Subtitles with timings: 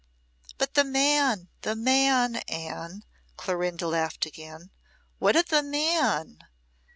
[0.57, 3.05] "But the man the man, Anne,"
[3.37, 4.71] Clorinda laughed again.
[5.19, 6.39] "What of the man?"